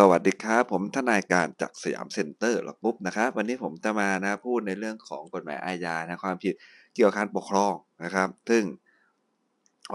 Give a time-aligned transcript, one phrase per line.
[0.00, 6.54] สวัสดีครับ ผมทนายการจาก Siam Center Law Group นะครับวันนี้ผมจะมานะพูดในเรื่องของกฎหมายอาญานะความผิด
[6.94, 7.74] เกี่ยวกับการปกครอง
[8.04, 8.62] นะครับ ซึ่ง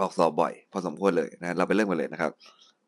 [0.00, 2.32] ออกสอบบ่อย พอสมควรเลยนะเราไปเริ่มกันเลยนะครับ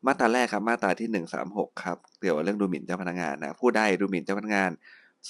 [0.05, 4.71] มาตราแรกครับมาตราที่หนึ่งสามหกครับเกี่ยวกับเรื่องดูหมิ่นเจ้าพนักงานนะผู้ใดดูหมิ่นเจ้าพนักงาน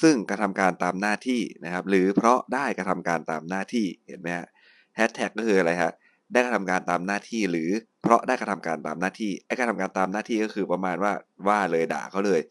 [0.02, 4.48] ซึ่งกระทำการตามหน้าที่นะครับ หรือเพราะได้กระทำการตามหน้าที่เห็นไหมฮะ
[4.96, 5.94] แฮชแท็กก็คืออะไรฮะ
[6.34, 7.70] ได้กระทำการตามหน้าที่หรือ
[8.02, 11.12] เพราะได้กระทำการตามหน้าที่ไอ้การทำการตามหน้าที่ก็คือประมาณว่า
[11.48, 12.42] ว่าเลยด่าเขาเลย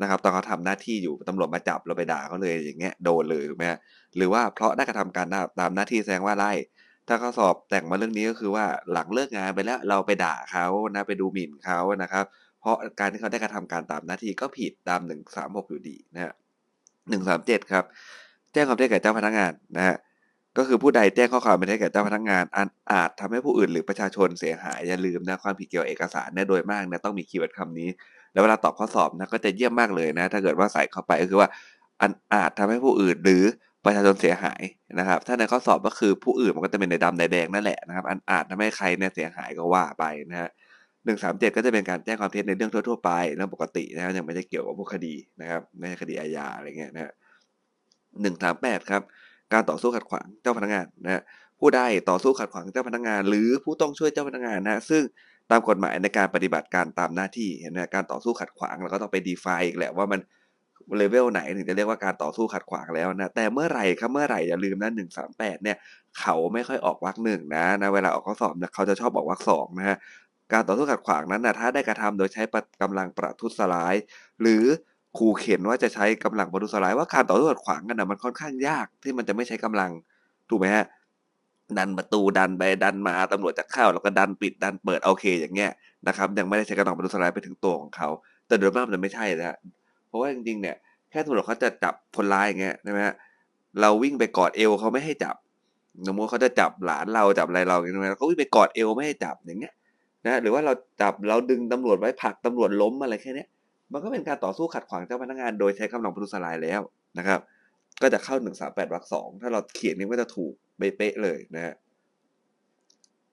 [0.00, 3.64] นะครับ ตอนเขาทำหน้าที่อยู่ตำรวจมาจับเราไปด่าเขาเลยอย่างเงี้ยโดนเลยถูกไหม
[4.16, 5.26] หรือว่าเพราะได้กระทำการ
[5.60, 6.52] ตามหน้าที่แสดงว่าไล่
[7.08, 12.24] ถ้าเขาสอบแต่งมาเรื่องนี้ก็คือว่าหลังเลิกงานไปแล้วเราไปด่าเขานะไปดูหมิ่นเขานะครับ
[12.60, 16.32] เพราะการที่เขาได้กระทำการตามหน้าที่ก็ผิดตามหนึ่งสามหกอยู่ดีนะฮะ
[17.10, 17.84] หนึ่งสามเจ็ดครับ
[18.52, 19.96] แจ้งความเท็จแก่เจ้าพนักงานนะฮะ
[20.56, 27.88] ก็คือผู้ใดแจ้งข้อความไม่ได้แก่เจ้าพนักงานอันอาจทำให้ผู้อื่นหรือประชาชนเสียหายอย่าลืมนะความผิดเกี่ยวเอกสารเนี่ยโดยมากนะต้องมี keyword คำนี้
[28.32, 31.48] แล้วเวลาตอบข้อสอบนะก็จะเยี่ยมมากเลยนะ ถ้าเกิดว่าใส่เข้าไปก็คือว่า
[32.00, 33.42] อันอาจทำให้ผู้อื่นหรือ
[33.84, 34.62] ประชาชนเสียหาย
[34.98, 40.50] นะครับ ถ้าในข้อสอบก็คือผู้อื่นมันก็จะเป็นนายดำนายแดงนั่นแหละนะครับ อันอาจทำให้ใครเนี่ยเสียหายก็ว่าไปนะฮะ
[41.04, 47.12] หนึ่งสามเจ็ดก็จะเป็นการแจ้งความเท็จในเรื่องทั่วๆไปเรื่องปกตินะยังไม่ได้เกี่ยวกับพวกคดีนะครับไม่ใช่คดีอาญาอะไรเงี้ยนะ
[48.22, 49.02] หนึ่งสามแปดครับ
[49.52, 51.22] การต่อสู้ขัดขวางเจ้าพนักงานนะฮะ
[51.60, 55.02] ผู้ใดต่อสู้ขัดขวางเจ้าพนักงาน หรือผู้ต้องช่วยเจ้าพนักงานนะซึ่ง
[55.50, 60.20] ตามกฎหมายในการปฏิบัติการตามหน้าที่เห็นไหมการต่อสู้ขัดขวางเราก็ต้องไปดีไฟอีกแหละว่ามัน
[60.96, 65.76] เลเวลไหนถึงจะเรียกว่าการต่อสู้ขัดขวางแล้วนะแต่เมื่อไหร่ครับเมื่อไหร่อย่าลืมนะหนึ่งสามแปดเนี่ย
[66.20, 69.96] เขาไม่ค่อยออกวรรคหนึ่งนะนะเวลาออกข้อสอบเนี่ยเขาจะชอบบอกวรรคสองนะฮะ
[70.52, 72.42] การต่อสู้ขัดขวางนั้นนะถ้าได้กระทำโดยใช้
[72.82, 73.94] กำลังประทุษร้าย
[74.42, 74.64] หรือ
[75.18, 79.90] ขู่เข็นว่าจะใช้กำลังประทุษร้ายว่าการต่อสู้ขัดขวางกันนะมันค่อนข้างยากที่มันจะไม่ใช้กำลัง
[80.48, 80.84] ถูกไหมฮะ
[81.78, 85.70] ดันประตูดันไปดันมาตำรวจจะเข้าแล้วก็ดันปิดดันเปิดโอเคอย่างเงี้ย
[86.06, 88.08] นะครับยังไม่ได้ใช้กำลังประทุษร้ายไปถึงตัวของเขา
[88.46, 89.56] แต่โดยมากมันไม่ใช่นะ
[90.06, 90.76] เพราะว่าจริงๆเนี่ย
[91.10, 93.14] แค่ตำรวจเขาจะจับคนร้ายอย่างเงี้ยใช่ไหมฮะ
[93.80, 95.36] เราวิ่งไปกอดเอวเขาไม่ให้จับ
[96.06, 99.74] สมมติเขาจะจับหลานเราจับอะไรเราอย่างเงี้ยเขาวิ่งไปกอดเอวไม่ให้จับอย่างเงี้ย
[100.26, 103.46] นะหรือว่าเราจับเราดึงตำรวจไว้ผลักตำรวจล้มอะไรแค่นี้
[103.92, 106.80] มันก็เป็นการต่อสู้ขัดขวางเจ้าพนักงานโดยใช้กำลังประทุษร้ายแล้ว
[107.18, 107.40] นะครับ
[108.02, 111.74] ก็จะเข้าหนึ่งสามแปดวรรคสองถ้าเราเขียนนี้ก็จะถูกเป๊ะเลยนะฮะ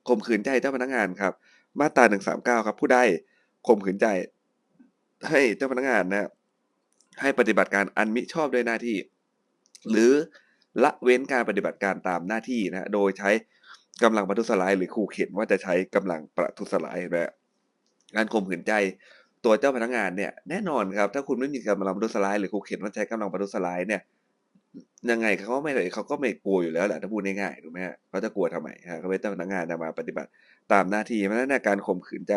[0.07, 1.33] ข่มขืนใจเจ้าพนักงานครับ
[1.79, 2.99] มาตราหนึ่งสามเก้าครับ ผู้ใด
[3.67, 4.07] ข่มขืนใจ
[5.29, 6.29] ให้เจ้าพนักงานนะ
[7.21, 8.97] ให้ปฏิบัติการอันมิชอบด้วยหน้าที่
[9.89, 10.11] หรือ
[10.83, 13.29] ละเว้นการปฏิบัติการตามหน้าที่นะโดยใช้
[14.03, 17.31] กำลังประทุษร้ายหรือขู่เข็นว่าจะใช้กำลังประทุษร้ายนะ
[18.15, 18.73] การข่มขืนใจ
[19.45, 24.01] ตัวเจ้าพนักงานเนี่ยแน่นอนครับ ถ้าคุณไม่มีกำลังประทุษร้ายหรือขู่เข็นว่าใช้กำลังประทุษร้ายเนี่ย
[25.11, 30.29] ยังไงเขาก็ไม่เลยเขาก็ไม่กลัวอยู่แล้วแหละถ้าพูดง่ายๆถูกไหมฮะเขาจะกลัวทำไมฮะเขาเป็นเจ้าพนักงานมาปฏิบัติ
[30.73, 32.33] ตามหน้าที่เพราะฉะนั้นการข่มขืนใจ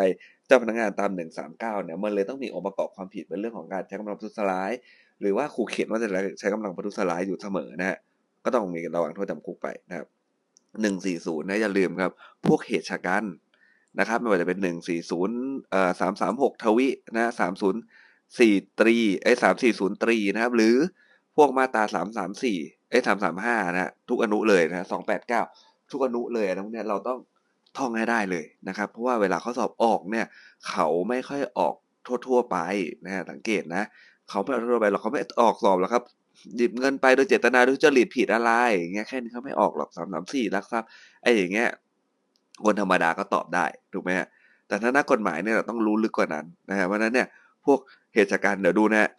[0.46, 4.72] เจ้าพนักงานตามหนึ่งสามเก้าเนี่ยมันเลยต้องมีองค์ประกอบความผิดเป็นเรื่องของการใช้กำลังประทุษร้าย
[5.20, 6.08] หรือว่าขู่เข็นว่าจะ
[6.38, 7.98] ใช้กำลังประทุษร้ายอยู่เสมอนะฮะ
[8.44, 10.06] ก็ต้องมีระว่างโทษจำคุกไปนะครับ
[10.82, 12.12] หนึ่งสี่ศูนย์นะอย่าลืมครับ
[12.46, 13.24] พวกเหตุชะกัน
[13.98, 15.36] นะครับไม่ว่าจะเป็นหนึ่งสี่ศูนย์
[15.70, 17.80] เอ่อสามสามหกทวินะสามศูนย์
[18.38, 20.76] สี่ตรีไอ้สามสี่ศูนย์ตรีนะครับ หรือ
[21.36, 22.58] พวกมาตราสามสามสี่
[22.90, 25.42] ไอ้สามสามห้านะทุกอนุเลยนะสองแปดเก้า
[25.90, 27.18] ทุกอนุเลยนะพวกเนี้ยเราต้อง
[27.78, 30.26] ท่องให้ได้เลยนะครับ เพราะว่าเวลาเขาสอบออกเนี่ย
[30.68, 31.74] เขาไม่ค่อยออก
[32.26, 32.56] ทั่วๆไป
[33.04, 33.82] นะฮะสังเกตนะ
[34.28, 36.04] เขาไม่ออกทั่วไปหรอกเขาไม่ออกสอบหรอกครับ
[36.56, 40.88] หยิบเงินไปโดยเจตนาโดยจริตผิดอะไรอย่างเงี้ยแค่นี้เขาไม่ออกหรอกสามสามสี่ลักทรัพย์
[41.22, 41.68] ไอ้อย่างเงี้ย
[42.64, 44.26] คนธรรมดาก็ตอบได้ถูกไหมฮะ
[44.68, 47.26] แต่ถ้านักกฎหมายเนี่ยเราต้องรู้ลึกกว่านั้นนะฮะเพราะนั้นเนี่ย
[47.64, 47.78] พวก
[48.14, 49.10] เหตุการณ์เดี๋ยวดูนะฮะ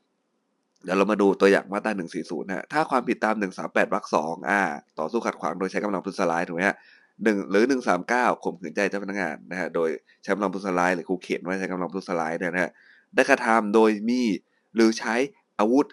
[0.84, 4.62] เดี๋ยวเรามาดูตัวอย่างมาตราหนึ่งสี่ศูนย์นะถ้าความผิดตามหนึ่งสามแปดวรรคสองอ่า
[5.00, 6.76] ต่อสู้ขัดขวางโดยใช้กำลังพุทธลายถูกไหมฮะ
[7.24, 9.90] หนึ่งหรือหนึ่งสามเก้าข่มขืนใจเจ้าพนักงานนะฮะโดย
[10.22, 12.72] ใช้กำลังพุทธลายหรือขู่เข็นว่าใช้กำลังพุทธลายเนี่ยนะฮะ
[13.16, 14.22] ได้กระทำโดยมี
[14.76, 15.16] หรือใช้
[15.60, 15.86] อาวุธ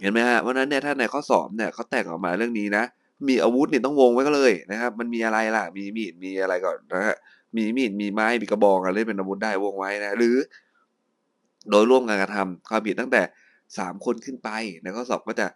[0.00, 2.84] เห็นไหมฮะเพราะนั้นเนี่ยถ้าในข้อสอบเนี่ยเขาแต่งออกมาเรื่องนี้นะ
[3.28, 7.16] มีอาวุธเนี่ยต้องวงไว้ก็เลยนะครับ มันมีอะไรล่ะ มีมีดมีอะไรก่อนนะฮะ
[7.56, 10.36] มีมีดมีไม้มีกระบอกอะไรเป็นอาวุธได้วงไว้นะหรือ
[11.70, 13.22] โดยร่วมกันกระทำความผิดตั้งแต่
[13.78, 14.50] สามคนขึ้นไป
[14.82, 15.46] ในข้อสอบก็จะ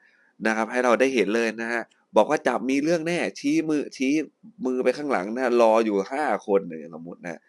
[0.47, 1.83] นะครับ ให้เราได้เห็นเลยนะฮะ
[2.17, 4.13] บอกว่าจับมีเรื่องแน่ ชี้มือชี้
[4.67, 7.41] มือไปข้างหลังนะรออยู่ห้าคนเนี่ยสมมตินะ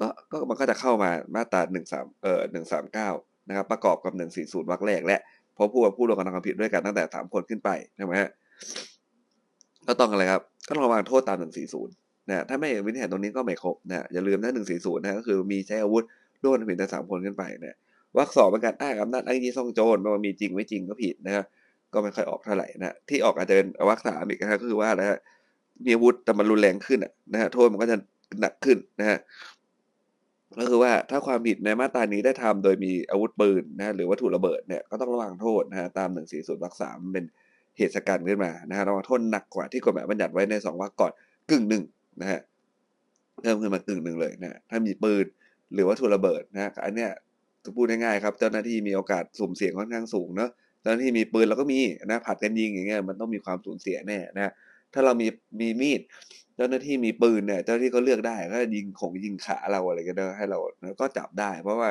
[0.00, 3.10] ก็ก็มันก็จะเข้ามามาตราหนึ่งสามเอ่อหนึ่งสามเก้า
[3.48, 5.18] นะครับ ประกอบกับหนึ่งสี่ศูนย์วรรคแรกและ
[5.54, 8.30] เพราะผู้ผู้ร่วมกระทำความผิดด้วยกันตั้งแต่สามคนขึ้นไปใช่ไหมฮะ
[9.88, 11.94] ก็ต้องอะไรครับ ก็ต้องระวังโทษตามหนึ่งสี่ศูนย์
[12.28, 16.04] นะถ้าไม่วินิจฉัยตรงนี้ก็ไม่ครบนะอย่าลืมนะหนึ่งสี่ศูนย์นะก็คือมีใช้อาวุธ
[16.42, 17.76] ร่วมกันผิดแต่สามคนขึ้นไปเนี่ย
[18.16, 21.44] วรรคสองเป็นการอ้างอำนาจอ้างยี่ซ่องโจรม่ว่ามีจริงไม่จริงก็ผิดนะ
[21.92, 25.18] ก็ไม่ค่อยออกเท่าไหร่นะที่ออกอาจจะเป็นวรรคสามอีกนะก็คือว่านะฮะ
[25.84, 27.00] มีอาวุธแต่มันรุนแรงขึ้น
[27.32, 27.96] นะฮะโทษมันก็จะ
[28.40, 29.18] หนักขึ้นนะฮะ
[30.58, 37.24] ก็คือว่าถ้าความผิดในมาตรานี้ได้ทำโดยมีอาวุธปืนนะหรือวัตถุระเบิดเนี่ยก็ต้องระวังโทษนะฮะตามหนึ่งสี่ศูนย์วรรคสามเป็น
[37.76, 41.12] เหตุสกันขึ้นมานะฮะระวังโทษหนักกว่าที่กฎหมายบัญญัติไว้ในสองวรรคก่อน
[41.50, 41.84] กึ่งหนึ่ง
[42.20, 42.40] นะฮะ
[43.40, 45.24] เพิ่มขึ้นมากึ่งหนึ่งเลยนะถ้ามีปืน
[45.72, 47.10] หรือวัตถุระเบิดนะอันเนี้ย
[47.64, 50.50] จะพูดง่ายๆครับเจ้าหน้าที่มีโอกาสสุ่มเสี่ยงค่อนข้างสูงเนาะ
[50.82, 51.80] เจ้าหน้าที่มีปืนเราก็มี
[52.10, 54.52] นะผัดกันยิงอย่างเงี้ยมันต้องมีความสูญเสียแน่นะ
[54.94, 55.28] ถ้าเรามี
[55.60, 56.00] มีมีด
[56.56, 60.58] เจ้าหน้าที่มีปืนเนี่ยเจ้าหน้าที่ก็เลือกได้ก็ยิงของยิงขาเราอะไรก็ได้ให้เรา
[61.00, 61.90] ก็จับได้ เพราะว่า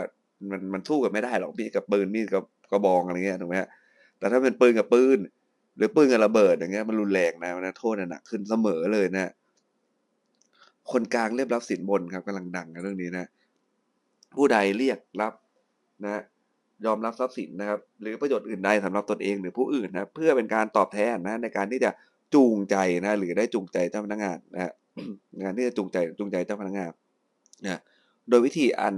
[0.51, 3.69] มันมันสู้กันไม่ได้หรอกมีดกับปืนมีดกับกระบองอะไรเงี้ยถูกไหมฮะ
[4.17, 5.17] แต่ถ้าเป็นปืนกับปืน
[5.81, 9.31] รือปืนกับระเบิดอย่างเงี้ยมันรุนแรงนะนะโทษหนักขึ้นเสมอเลยนะ
[10.91, 13.29] คนกลางเรียบรับสินบนครับกำลังดังกันเรื่องนี้นะ
[14.33, 15.33] ผู้ใดเรียกรับ
[16.03, 16.21] นะ
[16.85, 21.91] ยอมรับทรัพย์สินนะครับ หรือประโยชน์อื่นใดสำหรับตนเองหรือผู้อื่นนะเพื่อเป็นการตอบแทนนะในการที่จะ
[22.33, 22.75] จูงใจ
[23.05, 24.71] นะ หรือได้จูงใจเจ้าพนักงานนะ
[25.41, 26.91] งานที่จะจูงใจจูงใจเจ้าพนักงาน
[27.63, 27.79] นะ
[28.29, 28.95] โดยวิธีอัน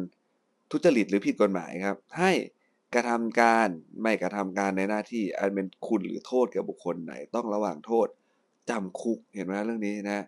[0.71, 2.31] ทุจริตหรือผิดกฎหมายครับ ให้
[2.95, 3.69] กระทำการ
[4.01, 8.07] ไม่กระทำการในหน้าที่อันเป็นคุณหรือโทษแก่บุคคลไหนต้องระหว่างโทษ
[8.69, 10.25] จำคุกเห็นไหมเรื่องนี้นะ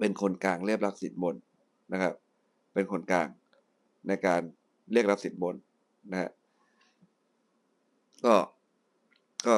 [0.00, 1.36] เป็นคนกลางเรียกรับสินบน
[1.92, 2.12] นะครับ
[2.74, 3.28] เป็นคนกลาง
[4.08, 4.40] ในการ
[4.92, 5.54] เรียกรับสินบน
[6.10, 6.30] นะฮะ
[8.24, 8.34] ก็
[9.46, 9.56] ก็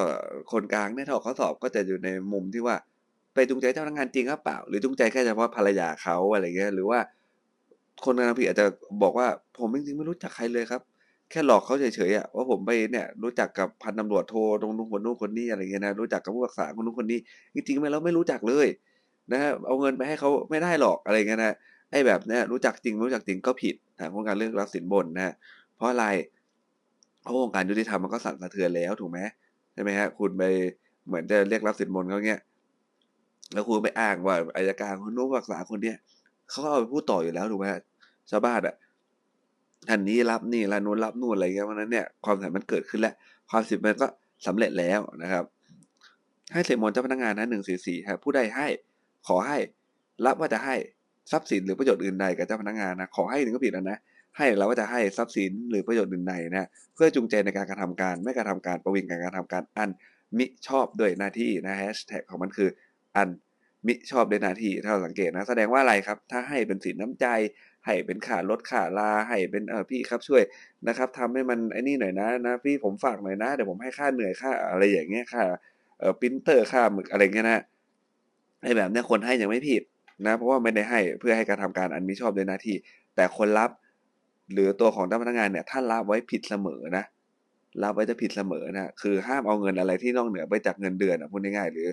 [0.52, 2.76] คนกลางเนี่ยถ้าอกข้อสอบก็จะอยู่ในมุมที่ว่า
[3.34, 7.00] ไปจูงใจเจ้าพนักงานจริงหรือเปล่า หรือจูงใจแค่เฉพาะภรรยาเขาอะไรเงี้ยหรือว่า
[8.04, 8.66] คนกำลังผิดอาจจะ
[9.02, 9.26] บอกว่า
[9.58, 10.82] ผมจริงๆไม่รู้จักใครเลยครับ
[11.30, 17.18] แค่หลอกเขาเฉยๆอะว่าผมไปเนี่ยรู้จักกับพันตำรวจโทรตรงนู้นคนนู้นคนนี้อะไรเงี้ยนะรู้จักกับผู้รักษาคนนู้นคนนี้
[17.54, 18.66] จริงๆไม่เราไม่รู้จักเลย
[19.32, 21.52] นะฮะเอาเงินไปให้เขาไม่ได้หรอกอะไรเงี้ยนะ
[21.90, 25.34] ไอ้แบบเนี้ยรู้จักจริงรู้จักจริงก็ผิดฐานของการเรียกรับสินบนนะ
[25.76, 26.06] เพราะอะไร
[27.22, 29.18] เพราะวงการยุติธรรมมันก็สั่นสะเทือนแล้วถูกไหม
[29.74, 30.42] ใช่ไหมฮะคุณไป
[31.06, 32.40] เหมือนจะเรียกรับสินบนเขาเงี้ย
[33.52, 35.96] แล้วคุณไปอ้างว่าอายการคนนู้นรักษาคนเนี้ย
[36.50, 37.66] เขาก็เอาไปพูดต่ออยู่แล้วถูกไหม
[38.30, 38.74] ชาวบ้านอะ
[39.90, 43.14] อันนี้รับนี่ละนู้นรับนู่นอะไรเงี้ยเพราะนั้นเนี่ยความสัมพันธ์เกิดขึ้นแล้ว
[43.50, 44.06] ความสิทธิ์มันก็
[44.46, 45.44] สำเร็จแล้วนะครับ
[46.52, 48.66] ให้เสมนเจ้าพนักงานนะหนึ่งสี่สี่ครับผู้ใดให้
[49.28, 49.58] ขอให้
[50.26, 50.74] รับว่าจะให้
[51.32, 53.98] ทรัพย์สินหรือประโยชน์อื่นใดกับเจ้าพนักงานนะขอให้หนึ่งก็ผิดแล้วนะ
[54.36, 59.90] ให้เราว่าจะให้ทรัพย์สินหรือประโยชน์อื่นใดนะเพื่อจูงใจในการกระทำการไม่กระทำการประวิงการกระทำการอัน
[60.38, 62.68] มิชอบด้วยหน้าที่นะแฮชแท็กของมันคือ
[63.16, 63.28] อัน
[63.86, 67.26] มิชอบด้วยหน้าที่ถ้าเราสังเกตนะแสดงว่าอะไรครับ ถ้าให้เป็นสินน้ำใจ
[67.86, 70.42] ให้เป็นค่ารถค่าลาให้เป็นเออพี่ครับช่วย
[70.88, 75.42] นะครับทำให้มันไอ้นี่หน่อยนะนะพี่ผมฝากหน่อยนะเดี๋ยวผมให้ค่าเหนื่อยค่าอะไรอย่างเงี้ยค่า
[75.98, 77.62] เออพิมพ์เตอร์ค่าหมึกอะไรเงี้ยนะ
[78.62, 79.82] ไอ้แบบเนี้ยคนให้ยังไม่ผิด
[80.26, 82.76] นะเพราะว่าไม่ได้ให้เพื่อให้การทำการอันมิชอบด้วยหน้าที่
[83.16, 83.70] แต่คนรับ
[84.52, 87.04] หรือตัวของเจ้าพนักงานเนี่ยท่านรับไว้ผิดเสมอนะ
[87.82, 91.88] รับไว้จะผิดเสมอนะคือห้ามเอาเงินอะไรที่นอกเหนือไปจากเงินเดือนอะพูดง่ายๆหรือ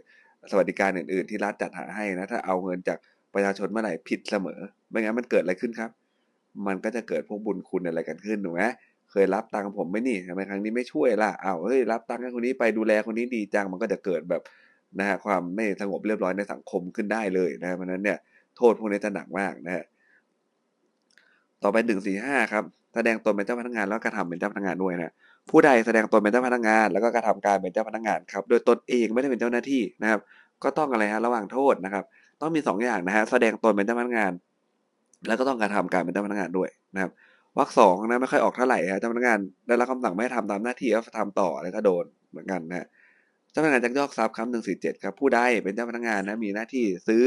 [0.51, 2.97] สวัสดิการอื่นๆ ที่รัฐจัดหาให้นะถ้าเอาเงินจาก
[3.33, 4.59] ประชาชนเมื่อไหร่ผิดเสมอ
[4.89, 5.91] ไม่งั้นมันเกิดอะไรขึ้นครับ
[6.67, 8.63] มันก็จะเกิดพวกบุญคุณอะไรกันขึ้นถูกไหม
[9.11, 14.41] เคยรับตังค์ผมไม่นี่ทำไมครั้งนี้ไม่ช่วยล่ะอ้าเฮ้ยรับตังค์คนนี้ไปดูแลคนนี้ดีจังมันก็จะเกิดแบบ
[14.99, 18.17] นะฮะความไม่สงบเรียบร้อยในสังคมขึ้นได้เลยนะเพราะนั้นเนี่ย
[18.57, 19.85] โทษพวกนี้จะหนักมากนะฮะ
[21.63, 22.63] ต่อไปหนึ่งสี่ห้าครับ
[22.95, 25.13] แสดงตนเป็นเจ้าพนักงานแล้วกระทำเป็นเจ้าพนักงานด้วยนะ
[25.49, 30.19] ผู้ใดแสดงตนเป็นเจ้าพนักงาน แล้วก็กระทำการเป็นเจ้าพนักงานครับ โดยตนเองไม่ได้เป็นเจ้าหน้าที่นะครับ
[30.63, 32.03] ก็ต้องอะไรฮะระหว่างโทษนะครับ
[32.41, 34.31] ต้องมีสองอย่างนะฮะแสดงตนเป็นเจ้าพนักงาน
[35.27, 37.11] แล้วก็ต้องกระทำการเป็นเจ้าพนักงานด้วยนะครับ
[37.57, 42.87] วรรคสองนะไม่ค่อยออกเท่าไหร่ฮะเจ้าพนักงานได้รับคำสั่งไม่ทำตามหน้าที่ก็ทำต่ออะไรก็โดนเหมือนกันนะ
[43.51, 47.23] เจ้าพนักงานจักยอกทรัพย์คำหนึ่งสี่เจ็ดครับผู้ใดเป็นเจ้าพนักงานนะมีหน้าที่ซื้อ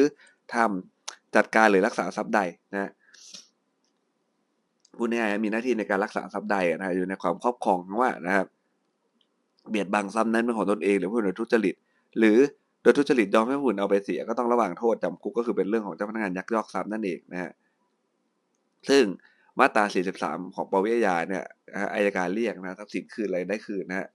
[0.55, 2.41] ทำจัดการหรือรักษาทรัพย์ใด
[2.75, 2.91] นะ
[4.97, 8.47] ผู้นี้มีหน้าที่ในการรักษาทรัพย์ใดนะอยู่ในความครอบครองว่านะครับ
[9.71, 11.75] เบียดบังทรัพย์นั้นเป็นของตนเองหรือผู้อื่นโดยทุจริต
[12.19, 12.39] หรือ
[12.83, 17.51] โดยทุจริตยอมให้ผู้อื่นเอาไปเสียก็ต้องระหว่างโทษจำคุกก็คือเป็นเรื่องของเจ้าพนักงานยักยอกทรัพย์นั่นเองนะฮะ
[18.89, 19.05] ซึ่ง
[19.59, 19.85] มาตรา
[20.21, 21.45] 43 ของปวิทยาเนี่ย
[21.95, 24.09] อายการเรียกนะทรัพย์สินคืนอะไรได้คืนนะ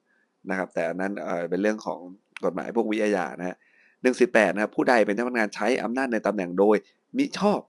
[0.49, 1.99] นะครับ แต่อันนั้นเออเป็นเรื่องของ
[2.45, 3.55] กฎหมายพวกวิทยานะฮะ
[4.01, 6.75] หนึ่งสิบแปดนะครับผู้ใดเป็นเจ้าพนักงานใช้อำนาจในตำแหน่งโดย
[7.17, 7.59] มิชอบ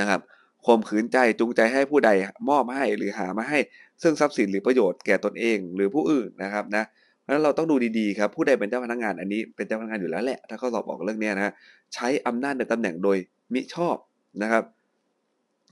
[0.00, 0.20] นะครับ
[0.66, 2.10] ข่มขืนใจจูงใจให้ผู้ใด
[2.50, 3.58] มอบให้หรือหามาให้
[4.02, 6.84] ซึ่งทรัพย์สินหรือประโยชน์แก่ตนเอง หรือผู้อื่นนะครับนะ
[7.20, 11.52] เพราะฉะนั้นเราต้องดูดีๆครับผู้ใดเป็นเจ้าพนักงานอันนี้เป็นเจ้าพนักงานอยู่แล้วแหละถ้าเขาสอบออกเรื่องนี้นะ
[11.94, 13.16] ใช้อำนาจในตำแหน่งโดย
[13.54, 13.96] มิชอบ
[14.42, 14.64] นะครับ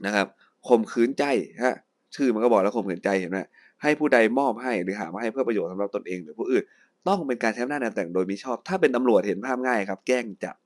[0.06, 0.26] นะครับ
[0.68, 1.24] ข่มขืนใจ
[1.62, 1.74] ฮะ
[2.14, 3.38] ชื่อมันก็บอกแล้วข่มขืนใจเห็นไหม
[3.82, 6.64] ให้ผู้ใดมอบให้หรือหามาให้เพื่อประโยชน์สำหรับตนเองหรือผู้อื่น
[7.08, 10.56] ต้องเป็นการใช้อำนาจในตำแหน่งโดยมิชอบ ถ้าเป็นตำรวจเห็นภาพง่ายครับ แกล้งจับ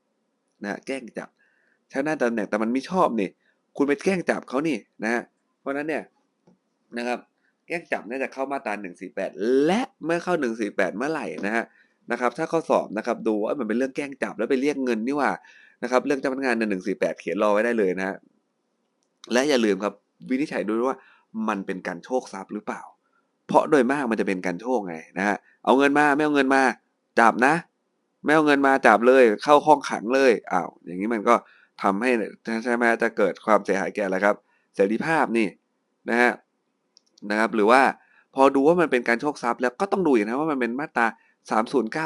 [0.63, 1.29] นะแกล้งจับ
[1.89, 3.29] ใช้อำนาจตำแหน่งแต่มันมิชอบนี่
[3.77, 5.21] คุณไปแกล้งจับเขานี่นะฮะ
[5.59, 6.03] เพราะนั้นเนี่ย
[6.97, 7.19] นะครับ
[7.67, 8.73] แกล้งจับน่าจะเข้ามาตรา
[9.19, 10.33] 148 และเมื่อเข้า
[10.65, 11.63] 148 เมื่อไหร่นะฮะ
[12.11, 15.31] นะครับ ถ้าเขาสอบนะครับดูว่ามันเป็นเรื่องแกล้งจับแล้วไปเรียกเงินนี่ว่า
[15.83, 18.15] นะครับ เรื่องเจ้าพนักงานใน148 เขียนรอไว้ได้เลยนะฮะ
[19.33, 19.93] และอย่าลืมครับ
[20.29, 20.97] วินิจฉัยดูว่า
[21.47, 22.81] มันเป็นการโชคทรัพย์หรือเปล่า
[23.47, 26.61] เพราะโดยมากมันจะเป็นการโชคไงนะฮะเอาเงินมาไม่เอาเงินมา
[27.19, 27.53] จับนะ
[28.23, 31.35] ไม่เอาเงินมาจับเลย เข้าห้องขังเลยอ้าวอย่างนี้มันก็
[31.83, 32.11] ทำให้
[32.63, 34.35] ใช่ไหมจะเกิดความเสียหายแก่อะไรครับ
[34.75, 35.47] เสรีภาพนี่
[36.09, 36.31] นะฮะ
[37.29, 37.81] นะครับ หรือว่า
[38.35, 41.07] พอดูว่ามันเป็นการโชคทรัพย์แล้วก็ต้องดูอีกนะว่ามันเป็นมาตรา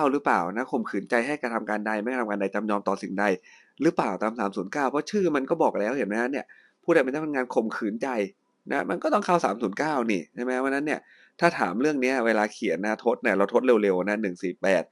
[0.05, 3.25] 309 หรือเปล่านะข่มขืนใจให้กระทำการใดไม่กระทำการใดจำยอมต่อสิ่งใด
[3.81, 6.45] หรือเปล่าตาม 309 เพราะชื่อมันก็บอกแล้วเห็นไหมฮะเนี่ย
[6.83, 8.07] ผู้ใดเป็นเจ้าพนักงานข่มขืนใจ
[8.71, 9.35] นะมันก็ต้องเข้า
[9.73, 10.99] 309 นี่ใช่ไหมวันนั้นเนี่ย
[11.39, 14.17] ถ้าถามเรื่องนี้เวลาเขียนนะทดเนี่ยเราทดเร็วๆนะ
[14.61, 14.83] 148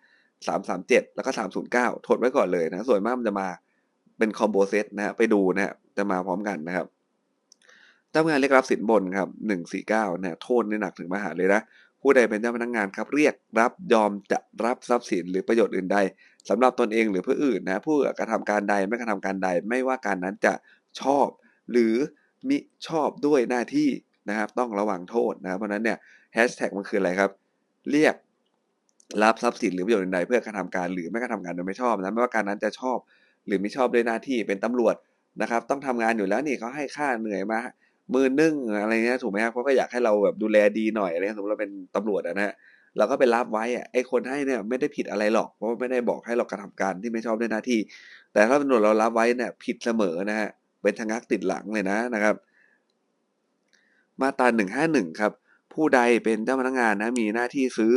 [0.48, 1.32] 337 แล้วก็
[1.70, 3.48] 309 ทดไว้ก่อนเลยนะส่วนมากมันจะมา
[4.18, 6.88] เป็นคอมโบเซตนะไปดูนะจะมาพร้อมกันนะครับ
[8.12, 9.30] เจ้าพนักงานเรียกรับสินบนครับ
[9.86, 11.62] 149เนี่ยโทษนี่หนักถึงมหาเลยนะ
[12.02, 15.98] ผู้ใดเป็นเจ้าพนักงานครับเรียกรับยอมจะรับทรัพย์สินหรือประโยชน์อื่นใด
[16.50, 20.54] สำหรับตนเองหรือผู้อื่นนะผู้กระทำการใดไม่กระทำการใด ไม่ว่าการนั้นจะ
[21.02, 21.28] ชอบ
[21.72, 21.96] หรือ
[22.50, 22.58] มิ
[22.88, 23.90] ชอบด้วยหน้าที่
[24.30, 25.98] นะครับ ต้องระวังโทษนะครับเพราะนั้นเนี่ย
[26.34, 27.32] แฮชแท็กมันคืออะไรครับ
[27.92, 28.16] เรียก
[29.24, 32.98] รับทรัพย์สินหรือประโยชน์อื่นใดเพื่อกระทำการหรือไม่กระทำการโดยไม่ชอบนะไม่ว่าการนั้นจะชอบ
[33.48, 34.96] หรือไม่ชอบด้วยหน้าที่เป็นตำรวจ
[35.42, 37.60] นะครับ ต้องทำงานอยู่แล้วนี่เขาให้ค่าเหนื่อยมา
[38.14, 42.54] มือนึ่งอะไรเงี้ยถูกไหมครับเขาก็อยากให้เราแบบดูแลดีหน่อยอะไรเงี้ยสมมติเราเป็นตำรวจนะฮะ
[42.98, 47.80] เราก็ไปรับไว้อะไอ้คนให้เนี่ยไม่ได้ผิดอะไรหรอกเพราะไม่ได้บอกให้เรากระทำการที่ไม่ชอบด้วยหน้าที่
[48.34, 50.50] แต่ถ้าตำรวจเรารับไว้เนี่ยผิดเสมอนะฮะ
[50.82, 52.36] เป็นทางักติดหลังเลยนะนะครับ
[54.22, 55.32] มาตราหนึ่งห้าหนึ่งครับ
[55.74, 57.94] ผู้ใดเป็นเจ้าพนักงานนะมีหน้าที่ซื้อ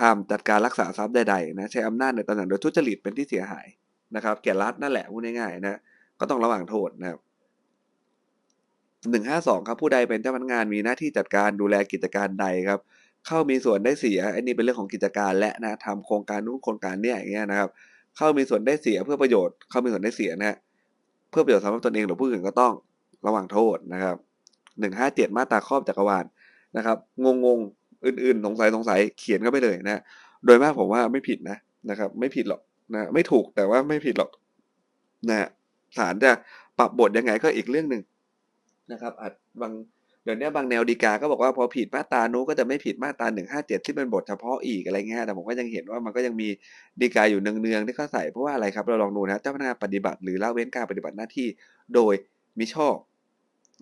[0.00, 3.66] ทำจัดการรักษาทรัพย์ใดๆนะใช้อำนาจในตำแหน่งโดยทุจริตเป็นที่เสียหาย
[4.14, 5.78] นะครับแก่รัฐนั่นแหละพูดง่ายๆนะ
[6.20, 7.18] ก็ต้องระวังโทษนะครับ
[9.10, 12.80] หนึ่งห้าสองครับผู้ใดเป็นเจ้าพนักงานมีหน้าที่จัดการดูแลกิจการใดครับ
[13.26, 17.68] เข้ามีส่วนได้เสียอันนี้เป็นเรื่องของกิจการและนะทำโครงการนู้นโครงการเนี้ยอย่างเงี้ยนะครับ
[18.16, 20.56] เข้ามีส่วนได้เสียเพื่อประโยชน์ เข้ามีส่วนได้เสียนะ
[21.30, 22.72] เพื่อประโยชน์สำหรับตนเองหรือผู้อื่นก็ต้อง
[23.26, 24.16] ระวังโทษนะครับ
[24.80, 26.24] หนึ่งห้าเจ็ดมาตราครอบจักรวาล
[26.76, 27.58] นะครับงงง
[28.06, 30.00] อื่นๆ สงสัยสงสัยเขียนก็ไปเลยนะ
[30.44, 31.56] โดยมากผมว่าไม่ผิดนะ
[31.90, 32.60] นะครับ ไม่ผิดหรอก
[32.94, 34.30] นะไม่ถูกแต่ว่าไม่ผิดหรอก
[35.28, 35.48] นะ
[35.98, 36.30] ศาลจะ
[36.78, 38.02] ปรับบทยังไงก็อีกเรื่องหนึ่ง
[38.92, 39.72] นะครับอาจบาง
[40.24, 46.48] เดี๋ยวนี้บางแนวดีกาก็บอกว่าพอผิดมาตรานู้ก็จะไม่ผิดมาตราหนึ่งห้าเจ็ดที่เป็นบทเฉพาะอีกอะไรเงี้ยแต่ผมก็ยังเห็นว่ามันก็ยังมี
[47.00, 51.48] ดีกาอยู่เนืองๆที่เขาใส่เพราะว่าอะไรครับเราลองดูนะเจ้าพนักงานปฏิบัติหรือละเว้นการปฏิบัติหน้าที่
[51.94, 52.14] โดย
[52.58, 52.96] มิชอบ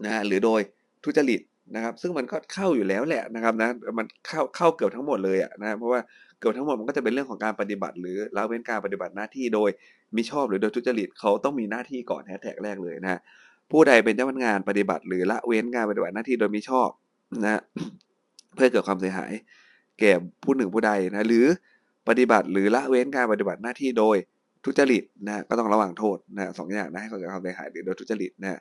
[0.05, 0.61] นะหรือโดย
[1.05, 1.41] ทุจริต
[1.75, 3.69] นะครับ ซึ่งมันก็เข้าอยู่แล้วแหละนะครับนะ
[3.99, 6.01] มันเข้าเข้าเกือบทั้งหมดเลยอะนะเพราะว่า
[6.45, 9.71] กือบทั้งหมดมันก็จะเป็นเรื่องของการปฏิบัติ หรือละเว้นการปฏิบัติหน้าที่โดย
[10.17, 13.21] มิชอบหรือโดยทุจริตเขาต้องมีหน้าที่ก่อนแฮชแท็กแรกเลยนะ
[13.71, 16.89] ผู้ใดเป็นเจ้าพนักงานปฏิบัติ หรือละเว้นการปฏิบัติหน้าที่โดยมิชอบ
[17.45, 17.61] นะ
[18.55, 19.33] เพื่อเกิดความเสียหาย
[20.01, 20.13] แก่
[20.45, 21.47] ผู้หนึ่งผู้ใดนะหรือ
[22.09, 24.17] ปฏิบัติ หรือละเว้นการปฏิบัติหน้าที่โดย
[24.65, 28.61] ทุจริตนะก็ต้องระวังโทษนะสองอย่างนะให้เกิดความเสียหายหรือโดยทุจริตนะ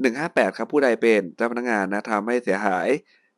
[0.00, 2.88] หนึ่งห้าแปดครับผู้ใดเป็นเจ้าพนักงานนะทำให้เสียหาย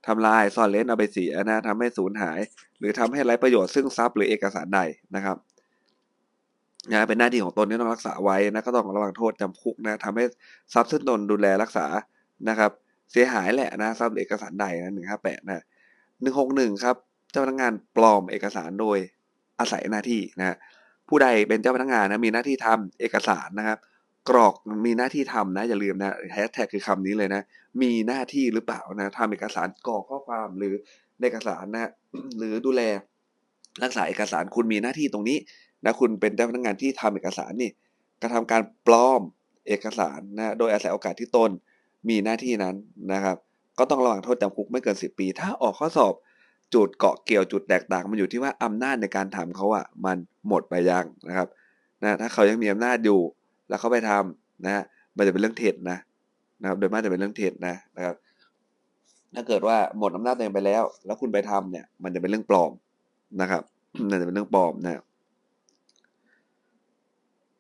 [0.07, 2.41] ทำลายซ่อนเล้นเอาไปเสียนะทำให้สูญหาย
[2.79, 4.81] หรือทำให้ไร้ประโยชน์ซึ่งทรัพย์หรือเอกสารใด
[5.17, 5.37] นะครับ
[6.93, 10.25] นะเป็นหน้าที่ของตนที่ต้องรักษาไว้นะก็ต้องระวังโทษจำคุกนะทำให้
[10.75, 11.87] ทรัพย์ซึ่งตนดูแลรักษา
[12.49, 12.71] นะครับ
[13.13, 15.65] เสียหายแหละนะทรัพย์เอกสารใดนะหนึ่งห้าแปดนะ
[16.23, 16.97] หนึ่งหกหนึ่งครับ
[17.31, 18.99] เจ้าพนักงานปลอมเอกสารโดย
[19.61, 20.57] อาศัยหน้าที่นะ
[21.09, 23.79] ผู้ใดเป็นเจ้าพนักงานนะมีหน้าที่ทำเอกสารนะครับ
[24.29, 24.55] กรอก
[24.87, 27.43] มีหน้าที่ทำนะอย่าลืมนะแฮชแท็กคือคำนี้เลยนะ
[27.83, 30.75] มีหน้าที่หรือเปล่านะทำเอกสารกรอกข้อความหรือ
[31.21, 31.91] เอกสารนะ
[32.39, 32.83] หรือดูแล
[33.83, 35.39] รักษาเอกสารคุณมีหน้าที่ตรงนี้
[35.85, 37.71] นะคุณเป็นเจ้าพนักงานที่ทำเอกสารนี่
[38.23, 39.23] กระทาการปลอม
[39.69, 41.51] เอกสารนะโดยอาศัยโอกาสที่ตน
[42.09, 42.75] มีหน้าที่นั้น
[43.13, 43.37] นะครับ
[43.79, 46.15] ก็ต้องระวังโทษจำคุกไม่เกิน 10 ปี ถ้าออกข้อสอบ
[46.75, 50.17] จุดเกาะเกี่ยวจุดแตกต่างมันอยู่ที่ว่าอำนาจในการทำเขาอะมัน
[50.49, 51.49] หมดไปยังนะครับ
[52.03, 53.21] นะถ้าเขายังมีอำนาจอยู่
[53.71, 54.85] แล้วเขาไปทำนะ
[55.17, 55.99] มันจะเป็นเรื่องเท็จนะ
[56.61, 58.17] นะครับโดยมากจะเป็นเรื่องเท็จนะนะครับ
[59.35, 62.73] ถ้าเกิดว่าหมดอำนาจตัวเองไปแล้ว แล้วคุณไปทำเนี่ย มันจะเป็นเรื่องปลอม
[63.41, 63.63] นะครับ
[64.11, 65.03] มันจะเป็นเรื่องปลอมนะ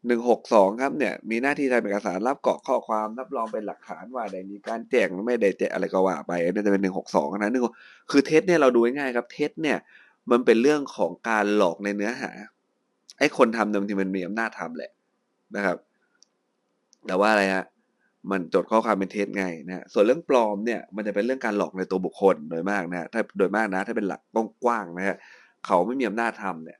[0.06, 7.62] หนึ่งหกสองครับเนี่ย มีหน้าที่ทำเอกสารรับกรอกข้อความรับรองเป็นหลักฐานว่าได้มีการแจ้งไม่ได้แจ้งอะไรก็ว่าไปนี่จะเป็นหนึ่งหกสองนะหนึ่ง
[8.10, 9.78] คือเท็จเนี่ยเราดูง่ายครับ เท็จเนี่ย
[10.30, 12.30] มันเป็นเรื่องของการหลอกในเนื้อหา
[13.18, 14.90] ไอ้คนทำเดิมทีมันมีอำนาจทำแหละ
[15.56, 15.76] นะครับ
[17.06, 17.64] แต่ว่าอะไรฮะ
[18.30, 24.20] มันจดข้อความเป็นเท็จไงนะส่วนเรื่องปลอมเนี่ยมันจะเป็นเรื่องการหลอกในตัวบุคคลโดยมากนะถ้าโดยมากนะ ถ้าเป็นหลัก
[24.64, 25.16] กว้างๆนะฮะ
[25.66, 26.78] เขาไม่มีอำนาจทำเนี่ย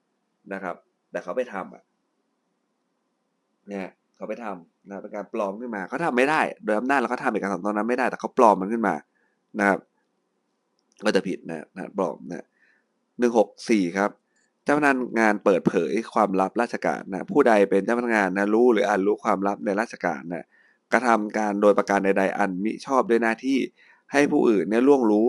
[0.53, 0.77] นะครับ
[1.11, 1.83] แต่เขาไปทำอะ
[3.69, 8.95] เนี่ยเขาไปทำนะเป็นการปลอมขึ้นมาเขาทำไม่ได้ โดยอำนาจแล้วเขาทำเอกสารตอนนั้นไม่ได้ แต่เขาปลอมมันขึ้นมา
[9.59, 9.79] นะครับ
[11.05, 12.47] ก็จะผิดนะนะปลอมนะ
[13.19, 14.11] หนึ่งหกสี่ครับ
[14.71, 20.45] จ้าพนักงานเปิดเผยความลับราชการนะผู้ใดเป็นเจ้าพนักงานนะรู้หรืออ่านรู้ความลับในราชการนะ
[20.93, 23.59] กระทำการโดยประการใด ๆ อันมิชอบด้วยหน้าที่
[24.13, 25.27] ให้ผู้อื่นเนี่ยล่วงรู้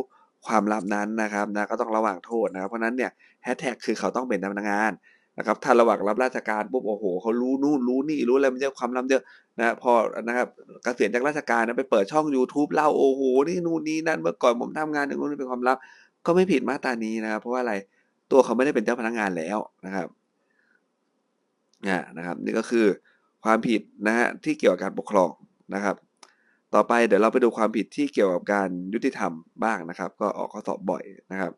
[0.48, 3.12] ความลับนั้นนะครับนะก็ต้องระวังโทษนะครับเพราะนั้นเนี่ย
[3.44, 4.92] แฮชแท็กคือเขาต้องเป็นเจ้าพนักงาน
[5.38, 9.24] นะครับถ้าระหว่างรับราชการปุ๊บโอ้โหเขารู้นู่นรู้นี่รู้อะไรมันเยอะความลับเยอะ
[9.60, 9.92] นะพอ
[10.28, 10.48] นะครับ
[10.84, 15.78] เกษียณจากราชการนะไปเปิดช่อง YouTube เล่าโอ้โหนี่นู่นนี่นั่นเมื่อก่อนผมทำงานอย่างนู้นเป็นความลับ
[16.26, 17.74] ก็ไม่ผิดมาตรานี้นะครับเพราะว่าอะไร
[18.32, 20.08] ตัวเขาไม่ได้เป็นเจ้าพนักงานแล้วนะครับ
[21.88, 22.86] นี่นะครับ นี่ก็คือ
[23.44, 25.32] ความผิดนะฮะที่เกี่ยวกับการปกครอง
[25.76, 25.96] นะครับ
[26.74, 29.32] ต่อไปเดี๋ยวเราไปดูความผิดที่เกี่ยวกับการยุติธรรม
[29.64, 31.52] บ้างนะครับ ก็ออกข้อสอบบ่อยนะครับ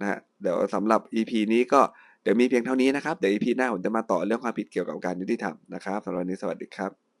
[0.00, 1.80] นะฮะเดี๋ยวสำหรับ EP นี้ก็
[2.22, 7.11] เดี๋ยวมีเพียงเท่านี้นะครับ เดี๋ยว EP หน้าผมจะมาต่อเรื่องความผิดเกี่ยวกับการยุติธรรมนะครับสำหรับวันนี้สวัสดีครับ